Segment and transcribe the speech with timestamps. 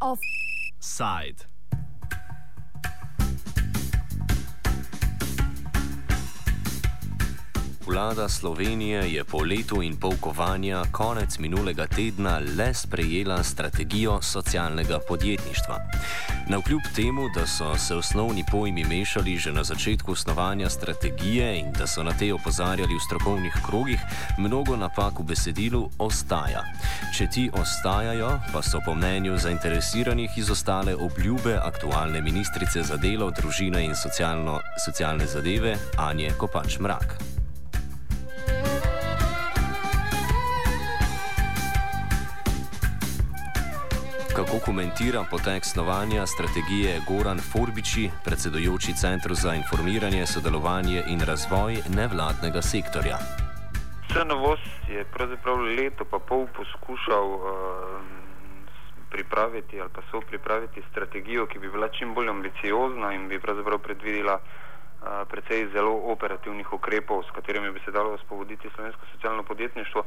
[0.00, 1.46] Offside.
[7.86, 14.98] Vlada Slovenije je po letu in pol kovanja konec minulega tedna le sprejela strategijo socialnega
[15.08, 15.78] podjetništva.
[16.48, 21.72] Na vkljub temu, da so se osnovni pojmi mešali že na začetku osnovanja strategije in
[21.72, 24.00] da so na te opozarjali v strokovnih krogih,
[24.38, 26.62] mnogo napak v besedilu ostaja.
[27.18, 33.78] Če ti ostajajo, pa so po mnenju zainteresiranih izostale obljube aktualne ministrice za delo, družino
[33.78, 37.25] in socialno, socialne zadeve Anje Kopač Mrak.
[44.36, 52.62] Kako komentira potek snovanja strategije Goran Forbiči, predsedujoči Centru za informiranje, sodelovanje in razvoj nevladnega
[52.62, 53.16] sektorja?
[54.08, 57.40] Vse novost je pravzaprav leto pa pol poskušal uh,
[59.10, 63.78] pripraviti ali pa so pripraviti strategijo, ki bi bila čim bolj ambiciozna in bi pravzaprav
[63.78, 64.38] predvidela
[65.30, 70.02] precej zelo operativnih ukrepov, s katerimi bi se dalo spovoditi slovensko socialno podjetništvo.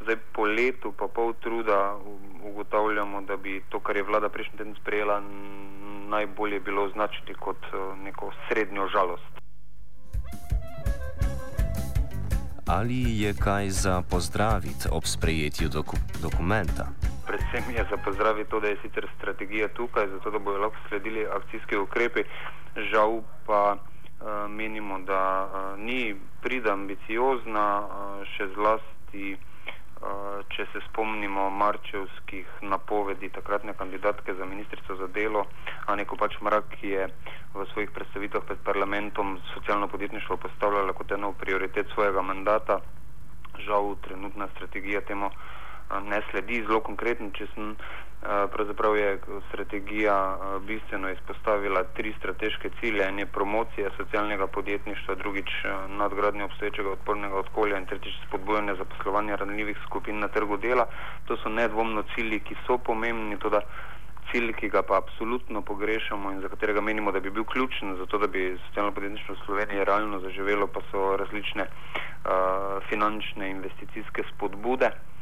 [0.00, 1.96] Zdaj po letu pa pol truda
[2.44, 5.22] ugotavljamo, da bi to, kar je vlada prejšnji teden sprejela,
[6.08, 7.66] najbolje bilo označiti kot
[8.04, 9.32] neko srednjo žalost.
[12.66, 16.86] Ali je kaj za pozdraviti ob sprejetju doku dokumenta?
[17.26, 21.26] Predvsem je za pozdraviti to, da je sicer strategija tukaj, zato da bodo lahko sledili
[21.26, 22.22] akcijski ukrepi,
[22.92, 23.76] žal pa.
[24.24, 29.73] Eh, menimo, da uh, ni prida ambiciozna, uh, še zlasti, uh,
[30.48, 35.44] če se spomnimo marčevskih napovedi takratne kandidatke za ministrico za delo,
[35.86, 37.06] Aneko pač Mrak, ki je
[37.54, 42.80] v svojih predstavitvah pred parlamentom socialno podjetništvo postavljala kot eno prioritet svojega mandata.
[43.58, 45.30] Žal, trenutna strategija temu
[46.02, 46.62] ne sledi.
[46.66, 47.76] Zelo konkretno, če sem
[48.24, 49.18] pravzaprav je
[49.48, 53.04] strategija bistveno izpostavila tri strateške cilje.
[53.08, 55.50] En je promocija socialnega podjetništva, drugič
[55.88, 60.86] nadgradnja obstoječega odpornega okolja in tretjič spodbujanje zaposlovanja ranljivih skupin na trgu dela.
[61.26, 63.60] To so nedvomno cilji, ki so pomembni, tudi
[64.32, 68.06] cilj, ki ga pa absolutno pogrešamo in za katerega menimo, da bi bil ključen za
[68.06, 72.30] to, da bi socialno podjetništvo v Sloveniji realno zaživelo, pa so različne uh,
[72.88, 74.86] finančne investicijske spodbude.
[74.86, 75.14] Eh,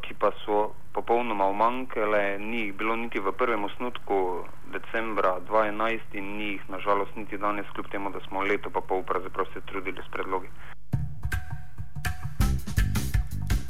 [0.00, 6.36] ki pa so popolnoma umankele, ni jih bilo niti v prvem osnutku decembra 2011 in
[6.36, 10.00] ni jih nažalost niti danes, kljub temu, da smo leto pa pol pravzaprav se trudili
[10.00, 10.48] s predlogi.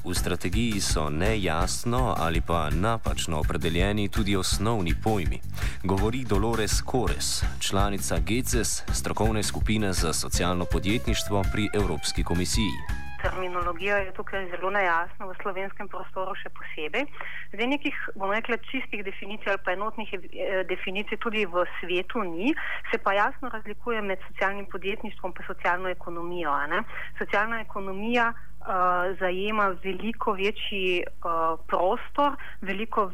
[0.07, 5.41] V strategiji so nejasno ali pa napačno opredeljeni tudi osnovni pojmi.
[5.85, 14.13] Govori Dolores Kores, članica GECES, strokovne skupine za socialno podjetništvo pri Evropski komisiji terminologija je
[14.13, 17.07] tukaj zelo nejasna, v slovenskem prostoru še posebej.
[17.55, 22.55] Zdaj nekih, bom rekla, čistih definicij ali pa enotnih eh, definicij tudi v svetu ni,
[22.91, 26.55] se pa jasno razlikuje med socialnim podjetništvom in socialno ekonomijo.
[27.19, 28.33] Socialna ekonomija
[28.67, 33.11] uh, zajema veliko večji uh, prostor, veliko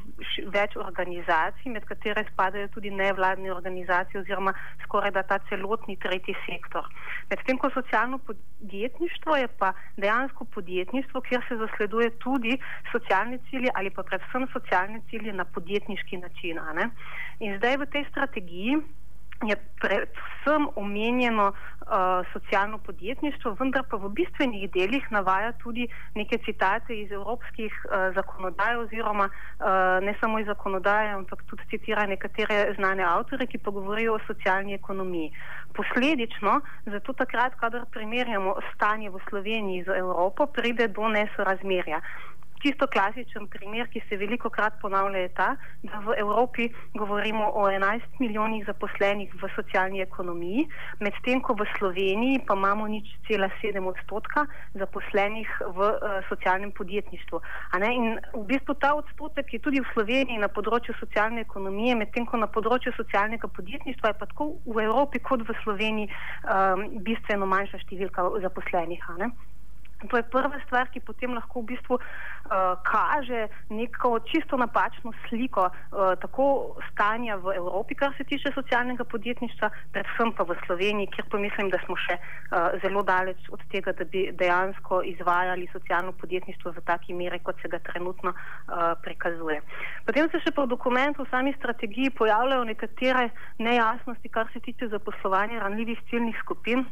[0.54, 4.54] več organizacij, med katere spadajo tudi nevladne organizacije oziroma
[4.84, 6.88] skoraj da ta celotni tretji sektor.
[7.30, 12.58] Medtem ko socialno podjetništvo je pa dejansko podjetništvo, kjer se zasleduje tudi
[12.92, 16.58] socialni cilji ali pa predvsem socialni cilji na podjetniški način.
[17.40, 18.76] In zdaj v tej strategiji
[19.48, 26.96] je predvsem omenjeno uh, socialno podjetništvo, vendar pa v bistvenih delih navaja tudi neke citate
[27.00, 29.66] iz evropskih uh, zakonodaj oziroma uh,
[30.02, 34.74] ne samo iz zakonodaje, ampak tudi citira nekatere znane avtore, ki pa govorijo o socialni
[34.74, 35.32] ekonomiji.
[35.74, 42.00] Posledično, zato takrat, kadar primerjamo stanje v Sloveniji z Evropo, pride do nesorazmerja
[42.62, 45.48] čisto klasičen primer, ki se veliko krat ponavlja, je ta,
[45.82, 50.66] da v Evropi govorimo o 11 milijonih zaposlenih v socialni ekonomiji,
[51.00, 57.40] medtem ko v Sloveniji pa imamo nič cela 7 odstotka zaposlenih v uh, socialnem podjetništvu.
[57.92, 62.38] In v bistvu ta odstotek je tudi v Sloveniji na področju socialne ekonomije, medtem ko
[62.38, 67.82] na področju socialnega podjetništva je pa tako v Evropi kot v Sloveniji um, bistveno manjša
[67.82, 69.02] številka zaposlenih.
[70.10, 75.68] To je prva stvar, ki potem lahko v bistvu uh, kaže neko čisto napačno sliko
[75.70, 81.26] uh, tako stanja v Evropi, kar se tiče socialnega podjetništva, predvsem pa v Sloveniji, kjer
[81.30, 86.12] pa mislim, da smo še uh, zelo daleč od tega, da bi dejansko izvajali socialno
[86.12, 89.60] podjetništvo v taki meri, kot se ga trenutno uh, prikazuje.
[90.06, 95.62] Potem se še po dokumentu v sami strategiji pojavljajo nekatere nejasnosti, kar se tiče zaposlovanja
[95.62, 96.86] ranljivih ciljnih skupin.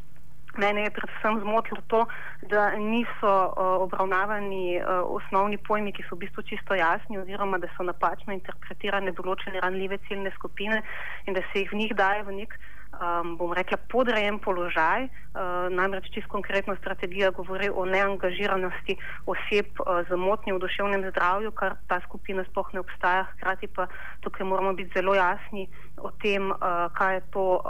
[0.59, 2.07] Mene je predvsem zmotilo to,
[2.51, 7.71] da niso uh, obravnavani uh, osnovni pojmi, ki so v bistvu čisto jasni, oziroma da
[7.77, 10.83] so napačno interpretirane določene ranljive ciljne skupine
[11.27, 12.59] in da se jih v njih daje v nek
[13.01, 15.05] um, bom rekla, podrejen položaj.
[15.05, 21.51] Uh, namreč čisto konkretno strategija govori o neangažiranosti oseb uh, z motnjo v duševnem zdravju,
[21.51, 23.25] kar ta skupina sploh ne obstaja.
[23.33, 23.87] Hkrati pa
[24.21, 26.59] tukaj moramo biti zelo jasni o tem, uh,
[26.93, 27.65] kaj je to uh,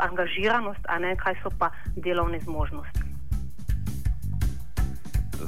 [0.00, 3.02] angažiranost, a ne kaj so pa delovne zmožnosti.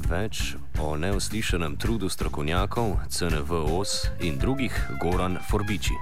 [0.07, 5.95] Več o neuslišanem trudu strokovnjakov, CNVOS in drugih Goran Forbiči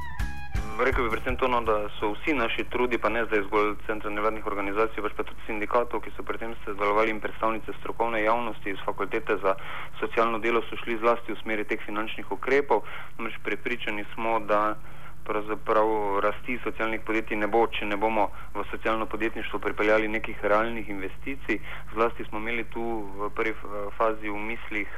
[0.84, 4.10] rekel bi predvsem to, no, da so vsi naši trudi, pa ne zdaj zgolj centra
[4.10, 8.74] nevladnih organizacij, pač pa tudi sindikatov, ki so pri tem sodelovali in predstavnice strokovne javnosti
[8.74, 9.56] iz fakultete za
[10.00, 12.84] socialno delo, so šli zlasti v smeri teh finančnih ukrepov.
[13.18, 14.76] Namreč prepričani smo, da
[15.26, 20.90] pravzaprav rasti socialnih podjetij ne bo, če ne bomo v socialno podjetništvo pripeljali nekih realnih
[20.90, 21.60] investicij.
[21.94, 22.84] Zlasti smo imeli tu
[23.18, 23.56] v prvi
[23.98, 24.90] fazi v mislih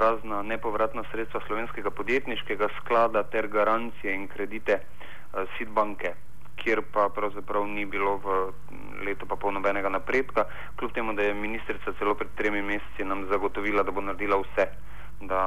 [0.00, 4.80] razna nepovratna sredstva slovenskega podjetniškega sklada ter garancije in kredite
[5.58, 6.14] Sidbanke,
[6.56, 8.52] kjer pa pravzaprav ni bilo v
[9.04, 10.44] letu pa pol nobenega napredka,
[10.76, 14.66] kljub temu, da je ministrica celo pred tremi meseci nam zagotovila, da bo naredila vse,
[15.20, 15.40] da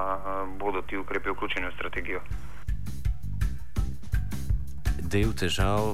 [0.58, 2.22] bodo ti ukrepi vključeni v strategijo.
[5.14, 5.94] Del težav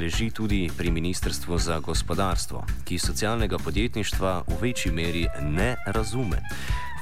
[0.00, 6.42] leži tudi pri Ministrstvu za gospodarstvo, ki socialnega podjetništva v večji meri ne razume.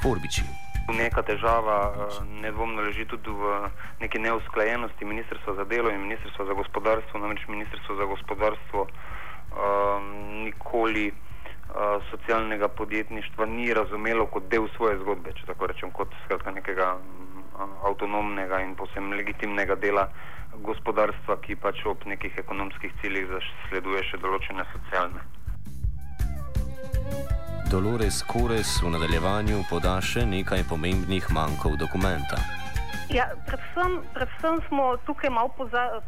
[0.06, 0.42] Forbiči.
[0.86, 3.56] Neka težava eh, nedvomno leži tudi v
[3.98, 7.18] neki neusklajenosti Ministrstva za delo in Ministrstva za gospodarstvo.
[7.18, 10.06] Namreč Ministrstvo za gospodarstvo um,
[10.46, 16.54] nikoli uh, socialnega podjetništva ni razumelo kot del svoje zgodbe, če tako rečem, kot skratka
[16.54, 20.06] nekega um, avtonomnega in posebno legitimnega dela
[20.62, 25.26] gospodarstva, ki pač ob nekih ekonomskih ciljih zasleduje še določene socialne.
[27.70, 32.38] Dolores Kores v nadaljevanju poda še nekaj pomembnih mankov dokumenta.
[33.10, 35.98] Ja, predvsem, predvsem smo tukaj malo pozabili,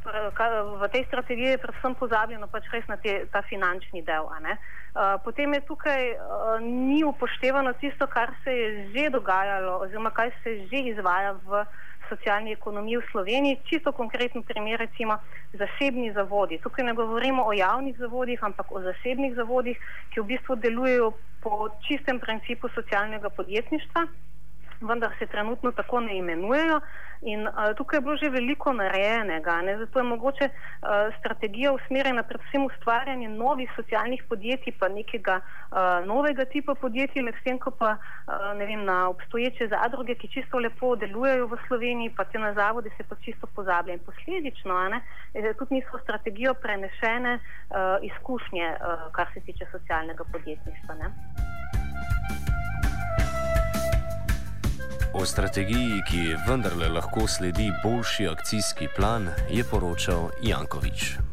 [0.78, 4.30] v tej strategiji je predvsem pozabljeno pač res na te, ta finančni del.
[4.30, 10.30] Uh, potem je tukaj uh, ni upoštevano tisto, kar se je že dogajalo oziroma kaj
[10.42, 11.66] se že izvaja v
[12.08, 13.60] socialni ekonomiji v Sloveniji.
[13.64, 15.18] Čisto konkreten primer, recimo
[15.52, 16.58] zasebni zavodi.
[16.58, 19.78] Tukaj ne govorimo o javnih zavodih, ampak o zasebnih zavodih,
[20.14, 21.12] ki v bistvu delujejo
[21.42, 24.06] po čistem principu socialnega podjetništva
[24.80, 26.80] vendar se trenutno tako ne imenujejo.
[27.22, 29.78] In uh, tukaj je bilo že veliko narejenega, ne?
[29.78, 36.06] zato je mogoče uh, strategija usmerjena predvsem v ustvarjanje novih socialnih podjetij, pa nekega uh,
[36.06, 41.46] novega tipa podjetij, medtem ko pa uh, vem, na obstoječe zadruge, ki čisto lepo delujejo
[41.46, 43.94] v Sloveniji, pa te na zavode se pa čisto pozablja.
[43.94, 45.02] In posledično ne,
[45.58, 50.94] tudi niso strategijo prenešene uh, izkušnje, uh, kar se tiče socialnega podjetništva.
[50.94, 51.10] Ne?
[55.18, 61.28] O strategiji, ki vendarle lahko sledi boljši akcijski plan, je poročal Jankovič.